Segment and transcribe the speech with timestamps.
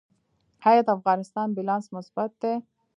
[0.69, 2.53] آیا د افغانستان بیلانس مثبت دی؟